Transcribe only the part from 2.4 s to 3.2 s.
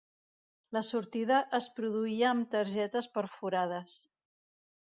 targetes